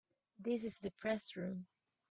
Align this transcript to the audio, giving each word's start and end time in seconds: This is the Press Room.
This 0.39 0.63
is 0.63 0.79
the 0.79 0.89
Press 0.89 1.35
Room. 1.35 1.67